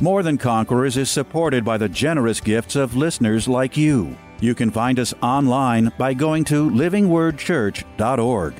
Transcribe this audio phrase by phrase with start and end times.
[0.00, 4.16] More Than Conquerors is supported by the generous gifts of listeners like you.
[4.40, 8.54] You can find us online by going to livingwordchurch.org.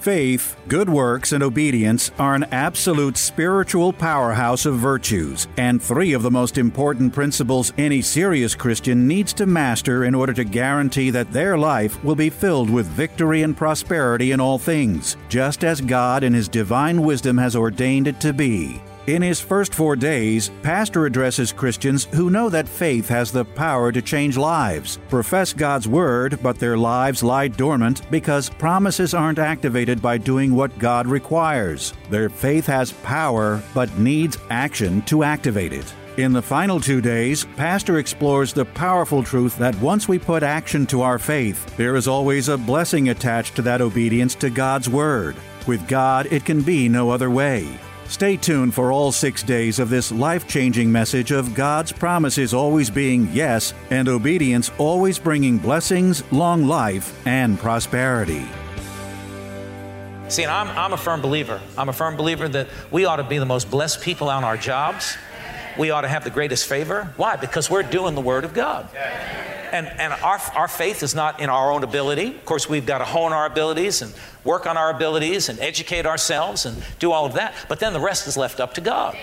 [0.00, 6.22] Faith, good works, and obedience are an absolute spiritual powerhouse of virtues, and three of
[6.22, 11.30] the most important principles any serious Christian needs to master in order to guarantee that
[11.32, 16.24] their life will be filled with victory and prosperity in all things, just as God
[16.24, 18.80] in His divine wisdom has ordained it to be.
[19.06, 23.90] In his first four days, Pastor addresses Christians who know that faith has the power
[23.90, 30.02] to change lives, profess God's Word, but their lives lie dormant because promises aren't activated
[30.02, 31.94] by doing what God requires.
[32.10, 35.94] Their faith has power, but needs action to activate it.
[36.18, 40.84] In the final two days, Pastor explores the powerful truth that once we put action
[40.88, 45.36] to our faith, there is always a blessing attached to that obedience to God's Word.
[45.66, 47.66] With God, it can be no other way.
[48.10, 52.90] Stay tuned for all six days of this life changing message of God's promises always
[52.90, 58.44] being yes and obedience always bringing blessings, long life, and prosperity.
[60.28, 61.60] See, I'm, I'm a firm believer.
[61.78, 64.56] I'm a firm believer that we ought to be the most blessed people on our
[64.56, 65.16] jobs.
[65.78, 67.12] We ought to have the greatest favor.
[67.16, 67.36] Why?
[67.36, 68.88] Because we're doing the Word of God.
[69.72, 72.28] And, and our, our faith is not in our own ability.
[72.28, 76.06] Of course, we've got to hone our abilities and work on our abilities and educate
[76.06, 77.54] ourselves and do all of that.
[77.68, 79.16] But then the rest is left up to God.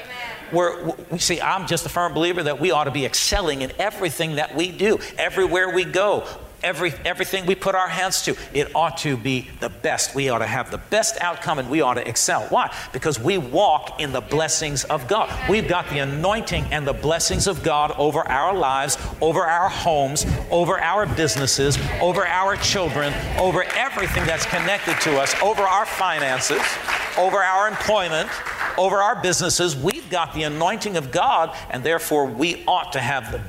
[0.52, 3.72] We're, we see, I'm just a firm believer that we ought to be excelling in
[3.80, 6.26] everything that we do, everywhere we go.
[6.64, 10.16] Every, everything we put our hands to, it ought to be the best.
[10.16, 12.44] We ought to have the best outcome and we ought to excel.
[12.50, 12.74] Why?
[12.94, 15.32] Because we walk in the blessings of God.
[15.50, 20.26] We've got the anointing and the blessings of God over our lives, over our homes,
[20.50, 26.62] over our businesses, over our children, over everything that's connected to us, over our finances,
[27.18, 28.30] over our employment,
[28.78, 29.76] over our businesses.
[29.76, 33.42] We've got the anointing of God, and therefore we ought to have the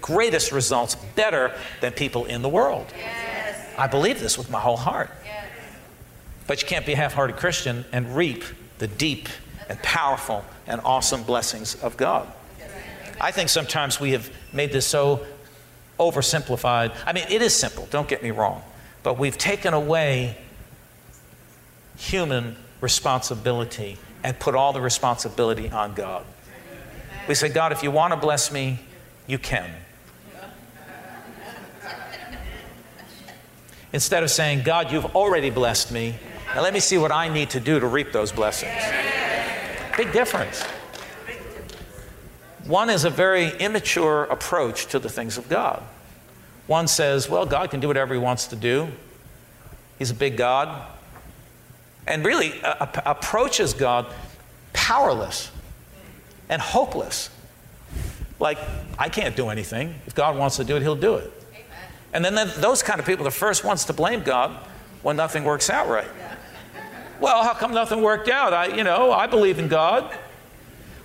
[0.00, 2.86] greatest results better than people in the world.
[2.96, 3.72] Yes.
[3.78, 5.10] I believe this with my whole heart.
[5.24, 5.46] Yes.
[6.46, 8.44] But you can't be a half hearted Christian and reap
[8.78, 9.28] the deep
[9.68, 12.30] and powerful and awesome blessings of God.
[13.20, 15.24] I think sometimes we have made this so
[15.98, 16.96] oversimplified.
[17.04, 18.62] I mean, it is simple, don't get me wrong,
[19.02, 20.36] but we've taken away
[21.96, 26.24] human responsibility and put all the responsibility on God.
[27.28, 28.80] We say, God, if you want to bless me,
[29.26, 29.70] you can.
[33.92, 36.14] Instead of saying, God, you've already blessed me.
[36.54, 38.82] Now let me see what I need to do to reap those blessings.
[39.96, 40.62] Big difference.
[42.66, 45.82] One is a very immature approach to the things of God.
[46.66, 48.88] One says, well, God can do whatever He wants to do,
[49.98, 50.86] He's a big God.
[52.06, 54.06] And really uh, approaches God
[54.72, 55.50] powerless
[56.48, 57.30] and hopeless.
[58.40, 58.58] Like,
[58.98, 59.94] I can't do anything.
[60.06, 61.32] If God wants to do it, He'll do it.
[62.12, 64.50] And then those kind of people are the first ones to blame God
[65.02, 66.08] when nothing works out right.
[67.20, 68.52] Well, how come nothing worked out?
[68.52, 70.10] I, you know, I believe in God.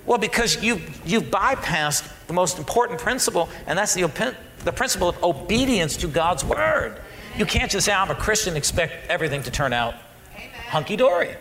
[0.06, 5.24] Well, because you you bypassed the most important principle, and that's the, the principle of
[5.24, 7.00] obedience to God's word.
[7.38, 9.96] You can't just say, I'm a Christian, expect everything to turn out
[10.70, 11.36] hunky dory.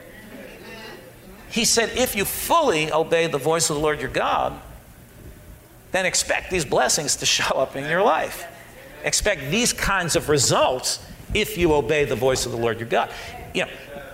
[1.51, 4.61] He said, if you fully obey the voice of the Lord your God,
[5.93, 8.45] then expect these blessings to show up in your life
[9.05, 13.11] expect these kinds of results if you obey the voice of the Lord your God.
[13.55, 13.71] You know,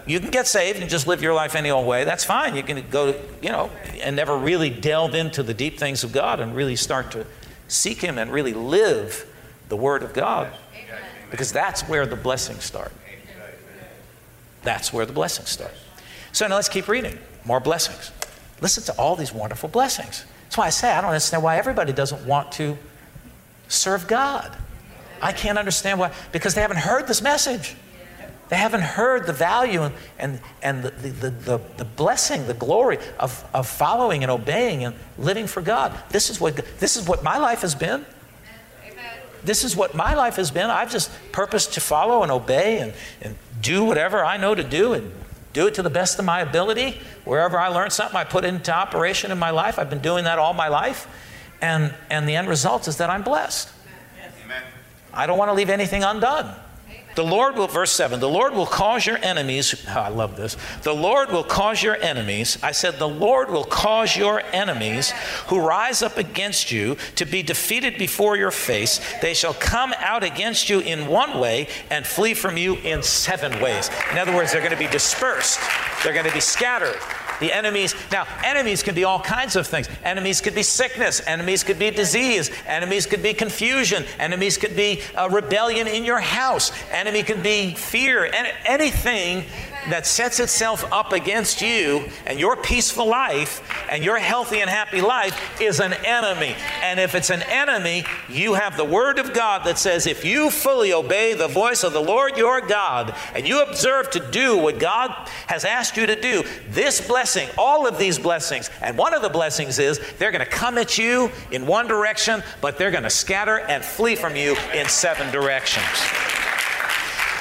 [0.07, 2.05] you can get saved and just live your life any old way.
[2.05, 2.57] That's fine.
[2.57, 3.71] You can go, you know,
[4.03, 7.27] and never really delve into the deep things of God and really start to
[7.69, 9.27] seek Him and really live
[9.69, 10.53] the Word of God.
[11.31, 12.93] Because that's where the blessings start.
[14.63, 15.73] That's where the blessings start.
[16.33, 17.19] So now let's keep reading.
[17.45, 18.11] More blessings.
[18.61, 20.25] Listen to all these wonderful blessings.
[20.45, 22.77] That's why I say I don't understand why everybody doesn't want to
[23.69, 24.57] serve God.
[25.23, 27.77] I can't understand why, because they haven't heard this message.
[28.51, 32.99] They haven't heard the value and, and, and the, the, the, the, blessing, the glory
[33.21, 35.97] of, of following and obeying and living for God.
[36.09, 38.05] This is what, this is what my life has been.
[39.45, 40.69] This is what my life has been.
[40.69, 44.95] I've just purposed to follow and obey and, and do whatever I know to do
[44.95, 45.13] and
[45.53, 47.01] do it to the best of my ability.
[47.25, 49.79] Wherever I learn something, I put it into operation in my life.
[49.79, 51.07] I've been doing that all my life.
[51.63, 53.71] And, and the end result is that I'm blessed.
[55.13, 56.55] I don't want to leave anything undone.
[57.17, 60.57] The Lord will, verse 7, the Lord will cause your enemies, oh, I love this.
[60.83, 65.11] The Lord will cause your enemies, I said, the Lord will cause your enemies
[65.49, 69.01] who rise up against you to be defeated before your face.
[69.21, 73.61] They shall come out against you in one way and flee from you in seven
[73.61, 73.91] ways.
[74.13, 75.59] In other words, they're going to be dispersed,
[76.05, 76.99] they're going to be scattered.
[77.41, 79.89] The enemies, now, enemies can be all kinds of things.
[80.05, 85.01] Enemies could be sickness, enemies could be disease, enemies could be confusion, enemies could be
[85.17, 89.45] a rebellion in your house, enemy could be fear, and anything
[89.89, 95.01] that sets itself up against you and your peaceful life and your healthy and happy
[95.01, 96.55] life is an enemy.
[96.83, 100.51] And if it's an enemy, you have the Word of God that says if you
[100.51, 104.79] fully obey the voice of the Lord your God and you observe to do what
[104.79, 105.11] God
[105.47, 109.29] has asked you to do, this blessing, all of these blessings, and one of the
[109.29, 113.11] blessings is they're going to come at you in one direction, but they're going to
[113.11, 116.40] scatter and flee from you in seven directions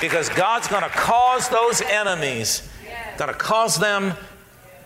[0.01, 2.67] because God's going to cause those enemies,
[3.17, 4.13] going to cause them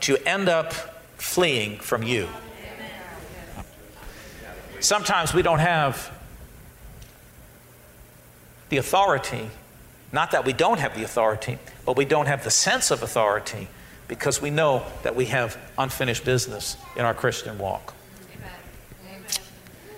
[0.01, 0.74] to end up
[1.18, 2.27] fleeing from you.
[4.80, 6.12] Sometimes we don't have
[8.69, 9.50] the authority,
[10.12, 13.68] not that we don't have the authority, but we don't have the sense of authority
[14.07, 17.94] because we know that we have unfinished business in our Christian walk.
[18.36, 19.25] amen.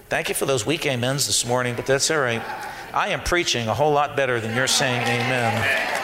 [0.10, 2.44] Thank you for those weak amens this morning, but that's all right.
[2.96, 5.96] I am preaching a whole lot better than you're saying amen.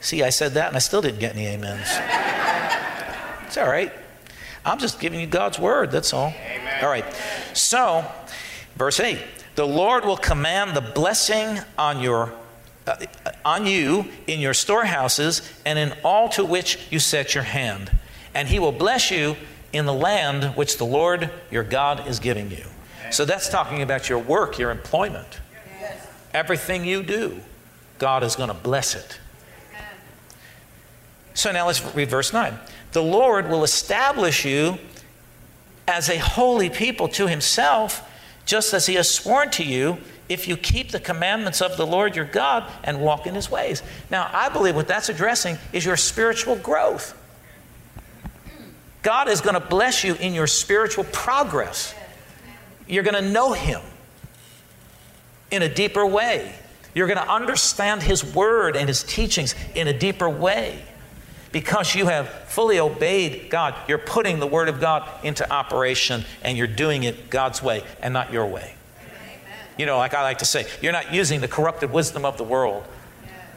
[0.00, 1.86] See, I said that and I still didn't get any amens.
[3.46, 3.92] It's all right.
[4.64, 6.28] I'm just giving you God's word, that's all.
[6.28, 6.82] Amen.
[6.82, 7.04] All right.
[7.52, 8.10] So,
[8.76, 9.18] verse 8
[9.56, 12.32] the Lord will command the blessing on your
[12.86, 12.96] uh,
[13.44, 17.90] on you in your storehouses and in all to which you set your hand.
[18.34, 19.36] And he will bless you
[19.70, 22.64] in the land which the Lord your God is giving you.
[23.10, 25.40] So that's talking about your work, your employment.
[26.32, 27.40] Everything you do,
[27.98, 29.18] God is going to bless it.
[31.34, 32.58] So now let's read verse 9.
[32.92, 34.78] The Lord will establish you
[35.88, 38.08] as a holy people to himself,
[38.46, 39.98] just as he has sworn to you,
[40.28, 43.82] if you keep the commandments of the Lord your God and walk in his ways.
[44.10, 47.16] Now, I believe what that's addressing is your spiritual growth.
[49.02, 51.94] God is going to bless you in your spiritual progress.
[52.90, 53.80] You're going to know Him
[55.50, 56.54] in a deeper way.
[56.94, 60.82] You're going to understand His Word and His teachings in a deeper way.
[61.52, 66.56] Because you have fully obeyed God, you're putting the Word of God into operation and
[66.56, 68.74] you're doing it God's way and not your way.
[69.78, 72.44] You know, like I like to say, you're not using the corrupted wisdom of the
[72.44, 72.84] world.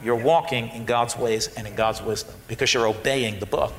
[0.02, 3.72] You're walking in God's ways and in God's wisdom because you're obeying the book.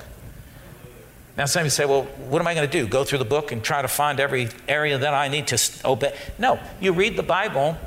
[1.37, 2.87] Now, some of you say, well, what am I going to do?
[2.87, 6.15] Go through the book and try to find every area that I need to obey?
[6.39, 7.77] No, you read the Bible,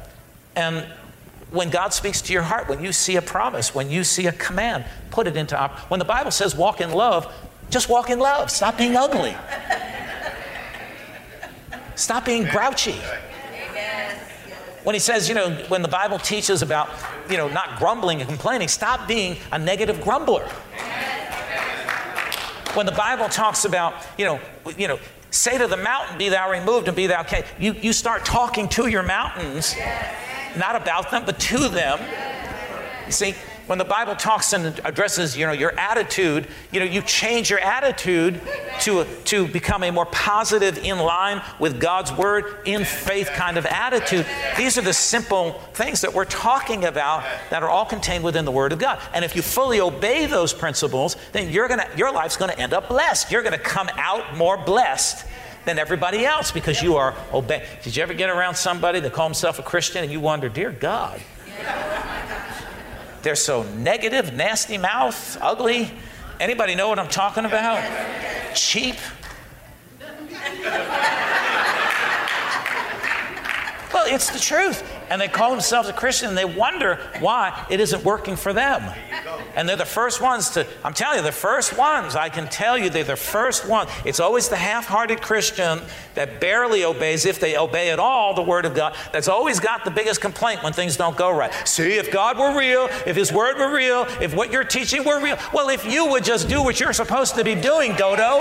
[0.54, 0.86] and
[1.50, 4.32] when God speaks to your heart, when you see a promise, when you see a
[4.32, 7.32] command, put it into op- When the Bible says walk in love,
[7.70, 8.50] just walk in love.
[8.50, 9.34] Stop being ugly.
[11.94, 13.00] Stop being grouchy.
[14.84, 16.88] When he says, you know, when the Bible teaches about,
[17.30, 20.48] you know, not grumbling and complaining, stop being a negative grumbler
[22.74, 24.40] when the Bible talks about, you know,
[24.76, 24.98] you know,
[25.30, 27.44] say to the mountain, be thou removed and be thou okay.
[27.58, 29.74] You, you start talking to your mountains,
[30.56, 31.98] not about them, but to them.
[33.06, 33.34] You see,
[33.68, 37.60] when the Bible talks and addresses, you know, your attitude, you know, you change your
[37.60, 38.40] attitude
[38.80, 43.66] to, to become a more positive, in line with God's word, in faith kind of
[43.66, 44.26] attitude.
[44.56, 48.50] These are the simple things that we're talking about that are all contained within the
[48.50, 48.98] word of God.
[49.12, 52.72] And if you fully obey those principles, then you're gonna, your life's going to end
[52.72, 53.30] up blessed.
[53.30, 55.26] You're going to come out more blessed
[55.66, 57.62] than everybody else because you are obeying.
[57.82, 60.72] Did you ever get around somebody that call himself a Christian and you wonder, dear
[60.72, 61.20] God?
[63.22, 65.90] They're so negative, nasty mouth, ugly.
[66.40, 67.82] Anybody know what I'm talking about?
[68.54, 68.96] Cheap.
[73.92, 77.80] well, it's the truth and they call themselves a Christian and they wonder why it
[77.80, 78.82] isn't working for them.
[79.54, 82.78] And they're the first ones to, I'm telling you, the first ones, I can tell
[82.78, 83.86] you, they're the first one.
[84.04, 85.80] It's always the half hearted Christian
[86.14, 89.84] that barely obeys, if they obey at all, the Word of God, that's always got
[89.84, 91.52] the biggest complaint when things don't go right.
[91.66, 95.22] See, if God were real, if His Word were real, if what you're teaching were
[95.22, 98.38] real, well, if you would just do what you're supposed to be doing, Dodo.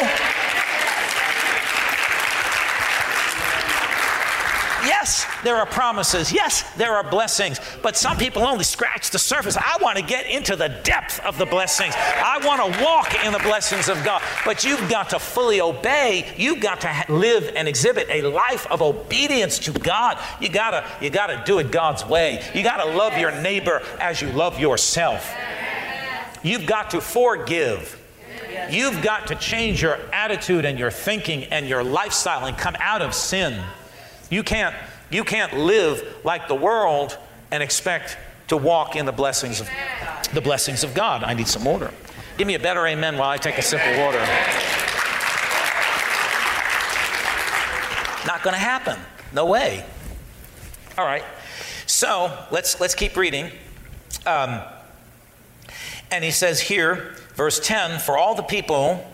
[4.88, 6.34] Yes, there are promises.
[6.34, 7.62] Yes, there are blessings.
[7.82, 9.56] But some people only scratch the surface.
[9.56, 11.94] I want to get into the depth of the blessings.
[11.96, 14.22] I want to walk in the blessings of God.
[14.44, 16.30] But you've got to fully obey.
[16.36, 20.20] You've got to live and exhibit a life of obedience to God.
[20.42, 22.44] You got to you got to do it God's way.
[22.54, 25.34] You got to love your neighbor as you love yourself.
[26.44, 27.94] You've got to forgive.
[28.70, 33.02] You've got to change your attitude and your thinking and your lifestyle and come out
[33.02, 33.64] of sin.
[34.30, 34.76] You can't,
[35.10, 37.18] you can't live like the world
[37.52, 39.70] and expect to walk in the blessings of
[40.34, 41.24] the blessings of God.
[41.24, 41.92] I need some water.
[42.38, 44.20] Give me a better amen while I take a sip of water.
[48.28, 49.00] Not going to happen.
[49.34, 49.86] No way.
[50.98, 51.24] All right.
[51.86, 53.52] So let's let's keep reading.
[54.26, 54.62] Um,
[56.12, 59.10] and he says here, verse 10 For all the people,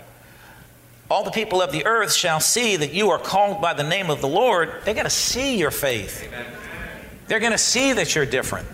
[1.14, 4.10] all the people of the earth shall see that you are called by the name
[4.10, 4.72] of the Lord.
[4.84, 6.28] They're going to see your faith.
[7.28, 8.68] They're going to see that you're different.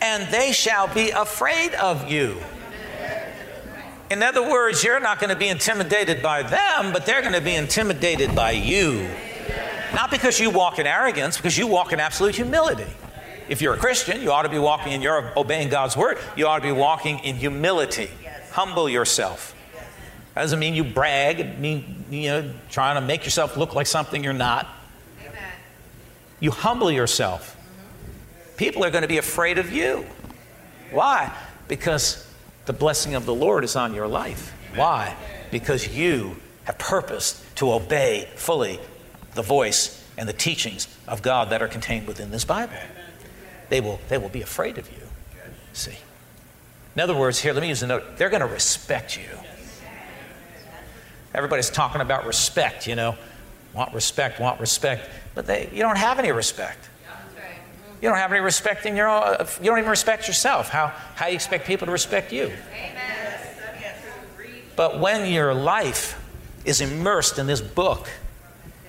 [0.00, 2.38] And they shall be afraid of you.
[4.10, 7.42] In other words, you're not going to be intimidated by them, but they're going to
[7.42, 9.10] be intimidated by you.
[9.94, 12.86] Not because you walk in arrogance, because you walk in absolute humility.
[13.50, 16.16] If you're a Christian, you ought to be walking in you're obeying God's word.
[16.36, 18.08] You ought to be walking in humility.
[18.52, 19.55] Humble yourself.
[20.36, 21.40] That doesn't mean you brag.
[21.40, 24.68] It mean you know trying to make yourself look like something you're not.
[25.20, 25.52] Amen.
[26.40, 27.56] You humble yourself.
[27.56, 28.56] Mm-hmm.
[28.58, 30.04] People are going to be afraid of you.
[30.92, 31.34] Why?
[31.68, 32.30] Because
[32.66, 34.52] the blessing of the Lord is on your life.
[34.66, 34.78] Amen.
[34.78, 35.16] Why?
[35.50, 38.78] Because you have purposed to obey fully
[39.34, 42.76] the voice and the teachings of God that are contained within this Bible
[43.68, 45.02] they will, they will be afraid of you.
[45.72, 45.96] See?
[46.94, 48.16] In other words, here, let me use a note.
[48.16, 49.28] They're going to respect you.
[51.36, 53.14] Everybody's talking about respect, you know.
[53.74, 55.08] Want respect, want respect.
[55.34, 56.88] But they, you don't have any respect.
[58.00, 60.70] You don't have any respect in your own, you don't even respect yourself.
[60.70, 62.50] How, how you expect people to respect you?
[64.76, 66.22] But when your life
[66.64, 68.08] is immersed in this book,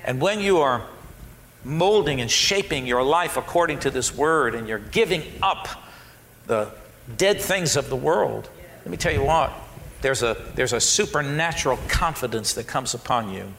[0.06, 0.86] and when you are
[1.66, 5.68] molding and shaping your life according to this word and you're giving up
[6.48, 6.72] the
[7.18, 8.50] dead things of the world,
[8.80, 9.51] let me tell you what,
[10.01, 13.51] there's a, there's a supernatural confidence that comes upon you.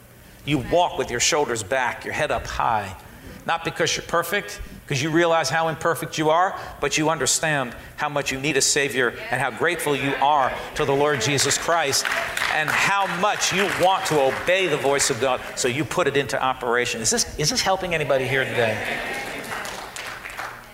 [0.44, 2.96] You walk with your shoulders back, your head up high,
[3.46, 8.08] not because you're perfect, because you realize how imperfect you are, but you understand how
[8.08, 12.06] much you need a Savior and how grateful you are to the Lord Jesus Christ
[12.54, 16.16] and how much you want to obey the voice of God, so you put it
[16.16, 17.02] into operation.
[17.02, 18.78] Is this, is this helping anybody here today?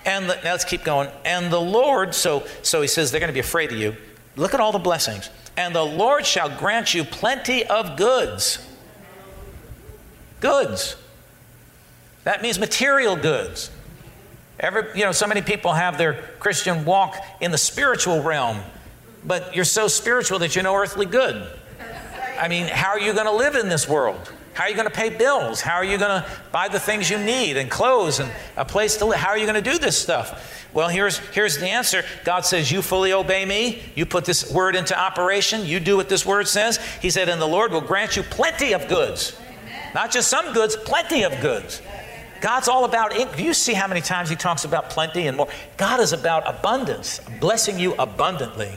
[0.05, 1.09] And the, now let's keep going.
[1.25, 3.97] And the Lord, so, so he says they're going to be afraid of you.
[4.37, 5.31] Look at all the blessings.
[5.57, 8.59] And the Lord shall grant you plenty of goods.
[10.41, 10.97] Goods.
[12.25, 13.71] That means material goods.
[14.59, 18.61] Every, you know, so many people have their Christian walk in the spiritual realm,
[19.25, 21.49] but you're so spiritual that you know earthly good.
[22.39, 24.33] I mean, how are you going to live in this world?
[24.55, 25.61] How are you going to pay bills?
[25.61, 28.97] How are you going to buy the things you need and clothes and a place
[28.99, 29.19] to live?
[29.19, 30.69] How are you going to do this stuff?
[30.73, 33.83] Well, here's, here's the answer God says, You fully obey me.
[33.97, 35.67] You put this word into operation.
[35.67, 36.79] You do what this word says.
[37.03, 39.37] He said, And the Lord will grant you plenty of goods.
[39.93, 41.83] Not just some goods, plenty of goods.
[42.41, 45.49] God's all about, do you see how many times He talks about plenty and more?
[45.77, 48.73] God is about abundance, blessing you abundantly.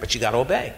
[0.00, 0.72] But you got to obey.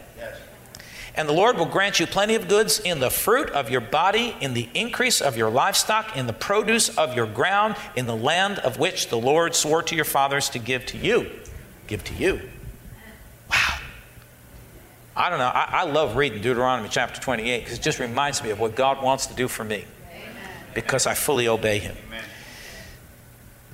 [1.18, 4.36] And the Lord will grant you plenty of goods in the fruit of your body,
[4.40, 8.60] in the increase of your livestock, in the produce of your ground, in the land
[8.60, 11.28] of which the Lord swore to your fathers to give to you.
[11.88, 12.40] Give to you.
[13.50, 13.78] Wow.
[15.16, 15.48] I don't know.
[15.52, 19.02] I, I love reading Deuteronomy chapter 28 because it just reminds me of what God
[19.02, 19.84] wants to do for me
[20.72, 21.96] because I fully obey him.
[22.06, 22.22] Amen.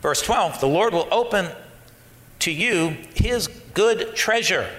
[0.00, 1.48] Verse 12 The Lord will open
[2.38, 4.70] to you his good treasure,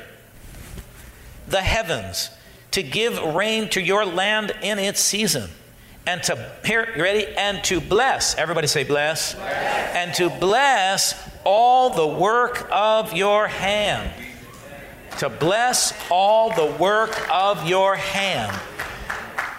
[1.47, 2.31] the heavens,
[2.75, 5.49] to give rain to your land in its season.
[6.05, 7.25] And to, here, ready?
[7.25, 9.33] And to bless, everybody say bless.
[9.33, 9.95] bless.
[9.95, 14.11] And to bless all the work of your hand.
[15.19, 18.53] To bless all the work of your hand.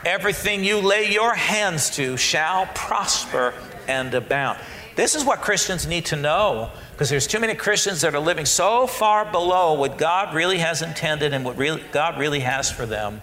[0.05, 3.55] Everything you lay your hands to shall prosper
[3.89, 4.59] and abound.
[4.95, 8.47] This is what Christians need to know because there's too many Christians that are living
[8.47, 12.87] so far below what God really has intended and what really, God really has for
[12.87, 13.21] them.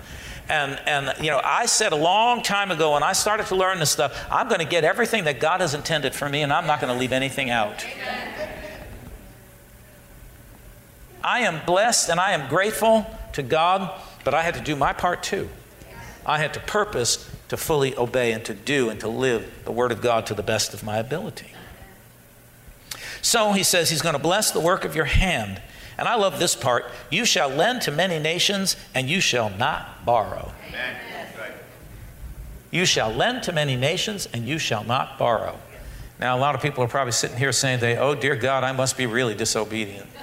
[0.48, 3.80] And, and, you know, I said a long time ago when I started to learn
[3.80, 6.68] this stuff, I'm going to get everything that God has intended for me and I'm
[6.68, 7.84] not going to leave anything out.
[11.24, 14.94] I am blessed and I am grateful to God, but I had to do my
[14.94, 15.50] part too.
[16.28, 19.72] I had to purpose to to fully obey and to do and to live the
[19.72, 21.54] Word of God to the best of my ability.
[23.24, 25.60] So he says he's going to bless the work of your hand.
[25.98, 26.86] And I love this part.
[27.10, 30.52] You shall lend to many nations, and you shall not borrow.
[30.68, 30.96] Amen.
[32.70, 35.60] You shall lend to many nations, and you shall not borrow.
[36.20, 38.72] Now, a lot of people are probably sitting here saying, they, Oh, dear God, I
[38.72, 40.08] must be really disobedient.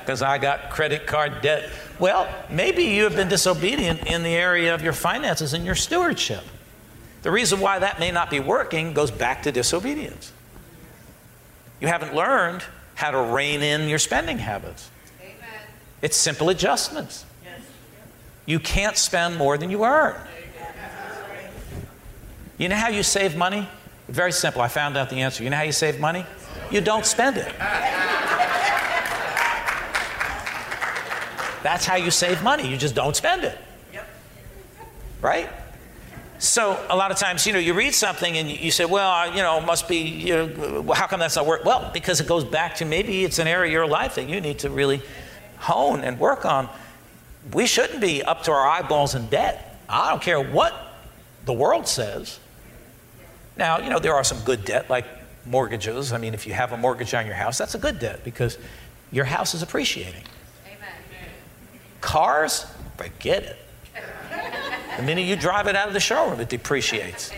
[0.00, 1.68] Because I got credit card debt.
[1.98, 6.44] Well, maybe you have been disobedient in the area of your finances and your stewardship.
[7.20, 10.32] The reason why that may not be working goes back to disobedience.
[11.80, 12.62] You haven't learned
[12.94, 14.90] how to rein in your spending habits.
[15.20, 15.36] Amen.
[16.02, 17.24] It's simple adjustments.
[17.44, 17.60] Yes.
[18.46, 20.16] You can't spend more than you earn.
[22.58, 23.68] You know how you save money?
[24.08, 24.60] Very simple.
[24.60, 25.44] I found out the answer.
[25.44, 26.26] You know how you save money?
[26.72, 27.54] You don't spend it.
[31.62, 32.68] That's how you save money.
[32.68, 33.56] You just don't spend it.
[35.20, 35.48] Right?
[36.38, 39.42] So a lot of times, you know, you read something and you say, well, you
[39.42, 41.64] know, must be, you know, how come that's not work?
[41.64, 44.40] Well, because it goes back to maybe it's an area of your life that you
[44.40, 45.02] need to really
[45.56, 46.68] hone and work on.
[47.52, 49.80] We shouldn't be up to our eyeballs in debt.
[49.88, 50.74] I don't care what
[51.44, 52.38] the world says.
[53.56, 55.06] Now, you know, there are some good debt, like
[55.44, 56.12] mortgages.
[56.12, 58.58] I mean, if you have a mortgage on your house, that's a good debt because
[59.10, 60.22] your house is appreciating.
[60.66, 60.92] Amen.
[62.00, 62.64] Cars,
[62.96, 63.56] forget it.
[64.98, 67.30] The minute you drive it out of the showroom, it depreciates.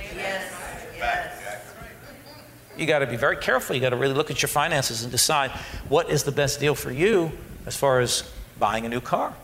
[2.74, 3.76] You got to be very careful.
[3.76, 5.50] You got to really look at your finances and decide
[5.90, 7.30] what is the best deal for you
[7.66, 8.24] as far as
[8.58, 9.34] buying a new car.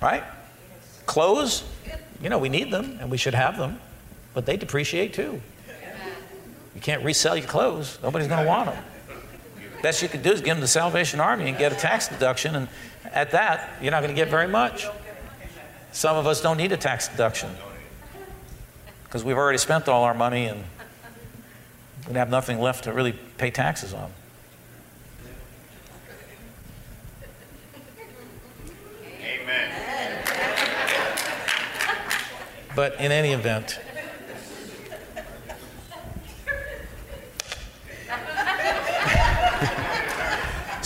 [0.00, 0.24] Right?
[1.04, 1.62] Clothes,
[2.22, 3.80] you know, we need them and we should have them,
[4.32, 5.42] but they depreciate too.
[6.74, 8.82] You can't resell your clothes, nobody's going to want them.
[9.82, 12.08] Best you can do is give them to the Salvation Army and get a tax
[12.08, 12.68] deduction, and
[13.04, 14.86] at that, you're not going to get very much.
[15.92, 17.50] Some of us don't need a tax deduction
[19.04, 20.62] because we've already spent all our money and
[22.06, 24.10] we have nothing left to really pay taxes on.
[29.22, 29.70] Amen.
[32.76, 33.80] But in any event,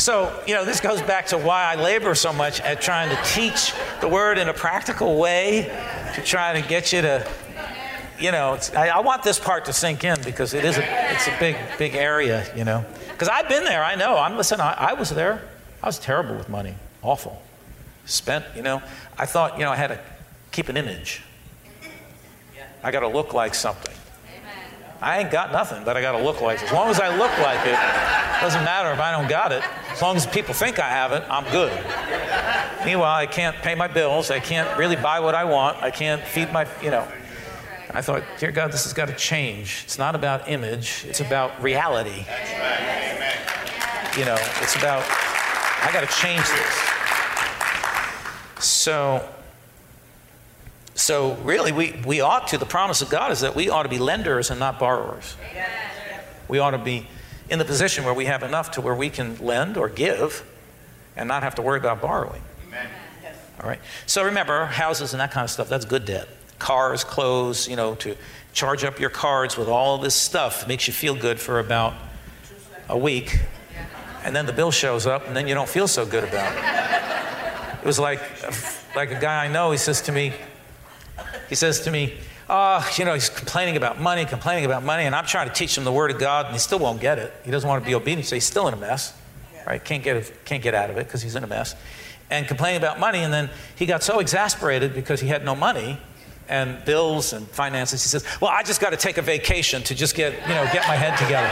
[0.02, 3.22] So, you know, this goes back to why I labor so much at trying to
[3.22, 5.72] teach the word in a practical way
[6.16, 7.24] to try to get you to,
[8.18, 11.28] you know, I, I, want this part to sink in because it is a, it's
[11.28, 12.84] a big, big area, you know.
[13.12, 14.18] Because I've been there, I know.
[14.18, 15.40] I'm listen, I, I was there.
[15.80, 17.40] I was terrible with money, awful.
[18.04, 18.82] Spent, you know,
[19.16, 20.00] I thought, you know, I had to
[20.50, 21.22] keep an image.
[22.82, 23.91] I got to look like something.
[25.02, 26.62] I ain't got nothing, but I got to look like.
[26.62, 27.76] As long as I look like it,
[28.40, 29.62] doesn't matter if I don't got it.
[29.90, 31.72] As long as people think I have it, I'm good.
[32.84, 34.30] Meanwhile, I can't pay my bills.
[34.30, 35.82] I can't really buy what I want.
[35.82, 37.06] I can't feed my, you know.
[37.90, 39.82] I thought, dear God, this has got to change.
[39.84, 42.24] It's not about image, it's about reality.
[44.18, 45.04] You know, it's about,
[45.82, 46.88] I got to change this.
[48.64, 49.28] So,
[51.02, 53.88] so, really, we, we ought to, the promise of God is that we ought to
[53.88, 55.36] be lenders and not borrowers.
[56.46, 57.08] We ought to be
[57.50, 60.48] in the position where we have enough to where we can lend or give
[61.16, 62.40] and not have to worry about borrowing.
[63.60, 63.80] All right.
[64.06, 66.28] So, remember, houses and that kind of stuff, that's good debt.
[66.60, 68.16] Cars, clothes, you know, to
[68.52, 71.94] charge up your cards with all this stuff makes you feel good for about
[72.88, 73.40] a week.
[74.22, 77.80] And then the bill shows up, and then you don't feel so good about it.
[77.80, 78.20] It was like,
[78.94, 80.32] like a guy I know, he says to me,
[81.52, 82.14] he says to me,
[82.48, 85.76] Oh, you know, he's complaining about money, complaining about money, and I'm trying to teach
[85.76, 87.30] him the Word of God, and he still won't get it.
[87.44, 89.12] He doesn't want to be obedient, so he's still in a mess,
[89.66, 89.84] right?
[89.84, 91.76] Can't get, can't get out of it because he's in a mess.
[92.30, 95.98] And complaining about money, and then he got so exasperated because he had no money
[96.48, 98.02] and bills and finances.
[98.02, 100.64] He says, Well, I just got to take a vacation to just get, you know,
[100.72, 101.48] get my head together.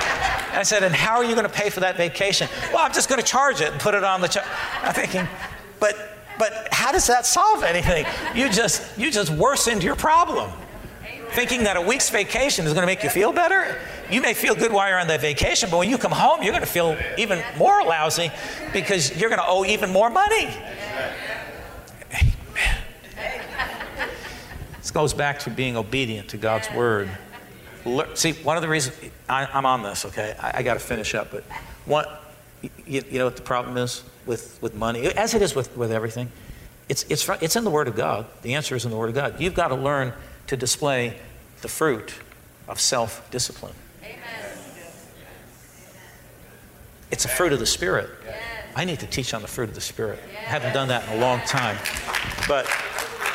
[0.48, 2.48] And I said, And how are you going to pay for that vacation?
[2.72, 4.46] Well, I'm just going to charge it and put it on the check.
[4.82, 5.28] I'm thinking,
[5.78, 8.06] But but how does that solve anything?
[8.34, 10.50] You just, you just worsened your problem.
[11.32, 13.78] Thinking that a week's vacation is going to make you feel better?
[14.10, 16.52] You may feel good while you're on that vacation, but when you come home, you're
[16.52, 18.32] going to feel even more lousy
[18.72, 20.48] because you're going to owe even more money.
[22.14, 22.78] Amen.
[24.78, 27.10] This goes back to being obedient to God's word.
[28.14, 28.96] See, one of the reasons
[29.28, 31.44] I, am on this, okay, I, I got to finish up, but
[31.84, 32.06] one,
[32.62, 34.02] you, you know what the problem is?
[34.26, 36.30] with, with money, as it is with, with everything.
[36.88, 38.26] It's, it's, it's in the Word of God.
[38.42, 39.40] The answer is in the Word of God.
[39.40, 40.12] You've got to learn
[40.46, 41.16] to display
[41.62, 42.14] the fruit
[42.68, 43.74] of self discipline.
[47.10, 48.08] It's a fruit of the Spirit.
[48.76, 50.20] I need to teach on the fruit of the Spirit.
[50.32, 51.76] I haven't done that in a long time.
[52.46, 52.70] But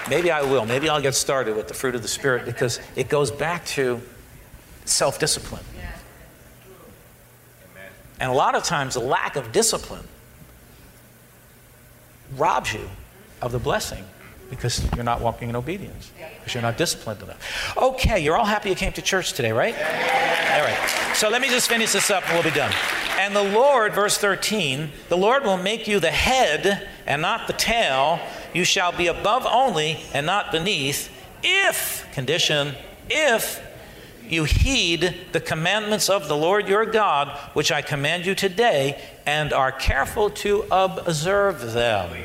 [0.10, 0.66] maybe I will.
[0.66, 4.02] Maybe I'll get started with the fruit of the Spirit because it goes back to
[4.86, 5.64] self discipline.
[8.20, 10.08] And a lot of times, the lack of discipline
[12.36, 12.90] robs you
[13.42, 14.06] of the blessing
[14.50, 17.76] because you're not walking in obedience, because you're not disciplined enough.
[17.78, 19.74] Okay, you're all happy you came to church today, right?
[19.76, 21.14] All right.
[21.16, 22.74] So let me just finish this up and we'll be done.
[23.18, 27.54] And the Lord, verse 13, the Lord will make you the head and not the
[27.54, 28.20] tail.
[28.54, 31.10] You shall be above only and not beneath,
[31.42, 32.74] if, condition,
[33.10, 33.62] if
[34.30, 39.54] you heed the commandments of the Lord your God, which I command you today, and
[39.54, 42.16] are careful to observe them.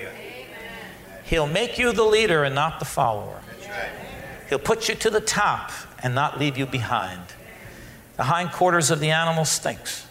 [1.25, 3.41] He'll make you the leader and not the follower.
[4.49, 5.71] He'll put you to the top
[6.03, 7.23] and not leave you behind.
[8.17, 10.07] The hindquarters of the animal stinks.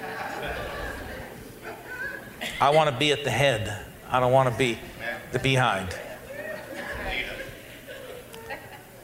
[2.60, 3.84] I want to be at the head.
[4.10, 4.78] I don't want to be
[5.32, 5.94] the behind.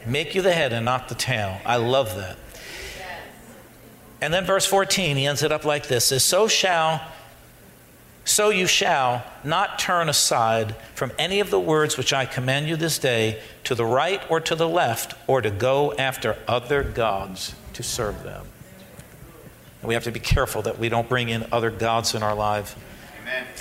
[0.05, 1.59] Make you the head and not the tail.
[1.65, 2.37] I love that.
[4.21, 7.01] And then verse 14, he ends it up like this is so shall
[8.23, 12.75] so you shall not turn aside from any of the words which I command you
[12.75, 17.55] this day to the right or to the left or to go after other gods
[17.73, 18.45] to serve them.
[19.81, 22.35] And we have to be careful that we don't bring in other gods in our
[22.35, 22.75] life.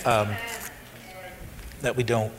[0.04, 0.28] Um,
[1.80, 2.32] that we don't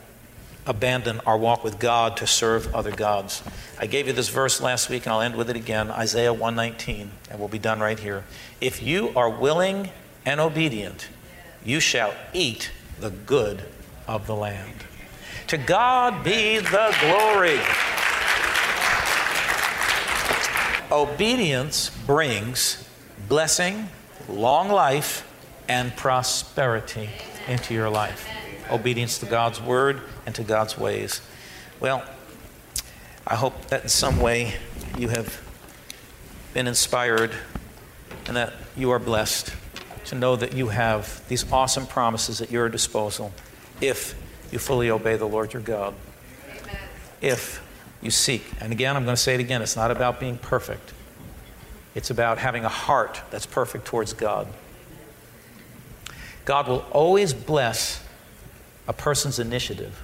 [0.66, 3.44] abandon our walk with God to serve other gods.
[3.80, 7.12] I gave you this verse last week and I'll end with it again Isaiah 119,
[7.30, 8.24] and we'll be done right here.
[8.60, 9.90] If you are willing
[10.26, 11.10] and obedient,
[11.66, 13.64] you shall eat the good
[14.08, 14.86] of the land.
[15.48, 17.60] To God be the glory.
[20.92, 22.88] Obedience brings
[23.28, 23.90] blessing,
[24.28, 25.28] long life,
[25.68, 27.10] and prosperity
[27.48, 28.28] into your life.
[28.72, 31.22] Obedience to God's word and to God's ways.
[31.80, 32.04] Well,
[33.28, 34.56] I hope that in some way
[34.98, 35.42] you have
[36.54, 37.32] been inspired
[38.28, 39.54] and that you are blessed
[40.06, 43.32] to know that you have these awesome promises at your disposal
[43.80, 44.16] if
[44.52, 45.94] you fully obey the Lord your God.
[46.50, 46.78] Amen.
[47.22, 47.64] If
[48.02, 48.44] you seek.
[48.60, 50.94] And again, I'm going to say it again it's not about being perfect,
[51.96, 54.48] it's about having a heart that's perfect towards God.
[56.46, 58.01] God will always bless
[58.88, 60.02] a person's initiative.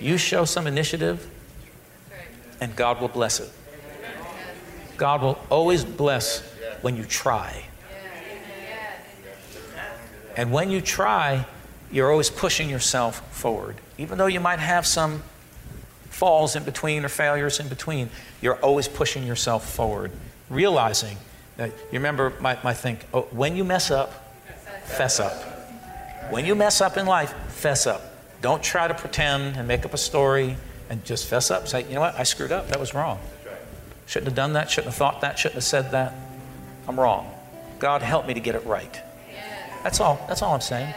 [0.00, 1.28] You show some initiative,
[2.60, 3.50] and God will bless it.
[4.96, 6.40] God will always bless
[6.82, 7.64] when you try.
[10.36, 11.46] And when you try,
[11.90, 13.76] you're always pushing yourself forward.
[13.98, 15.22] Even though you might have some
[16.08, 20.12] falls in between or failures in between, you're always pushing yourself forward,
[20.48, 21.16] realizing
[21.56, 24.34] that you remember my, my think, oh, when you mess up,
[24.84, 25.49] fess up.
[26.28, 28.02] When you mess up in life, fess up.
[28.42, 30.56] Don't try to pretend and make up a story
[30.88, 31.68] and just fess up.
[31.68, 32.68] Say, you know what, I screwed up.
[32.68, 33.18] That was wrong.
[34.06, 36.14] Shouldn't have done that, shouldn't have thought that, shouldn't have said that.
[36.88, 37.32] I'm wrong.
[37.78, 39.00] God, help me to get it right.
[39.82, 40.24] That's all.
[40.28, 40.92] That's all I'm saying.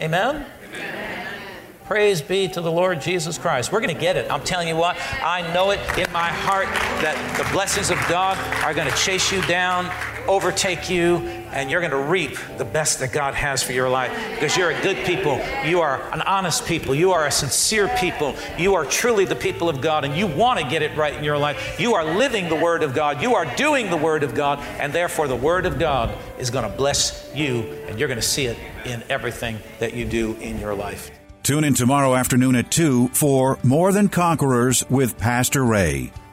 [0.00, 0.46] Amen?
[0.64, 1.28] Amen?
[1.84, 3.72] Praise be to the Lord Jesus Christ.
[3.72, 4.30] We're going to get it.
[4.30, 6.66] I'm telling you what, I know it in my heart
[7.00, 9.90] that the blessings of God are going to chase you down,
[10.28, 11.16] overtake you,
[11.58, 14.70] and you're going to reap the best that God has for your life because you're
[14.70, 15.40] a good people.
[15.64, 16.94] You are an honest people.
[16.94, 18.36] You are a sincere people.
[18.56, 21.24] You are truly the people of God, and you want to get it right in
[21.24, 21.80] your life.
[21.80, 23.20] You are living the Word of God.
[23.20, 26.70] You are doing the Word of God, and therefore the Word of God is going
[26.70, 30.60] to bless you, and you're going to see it in everything that you do in
[30.60, 31.10] your life.
[31.42, 36.12] Tune in tomorrow afternoon at 2 for More Than Conquerors with Pastor Ray.